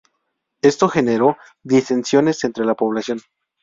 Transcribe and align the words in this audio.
Esto 0.63 0.89
generó 0.89 1.37
disensiones 1.61 2.43
entre 2.43 2.65
la 2.65 2.73
población. 2.73 3.21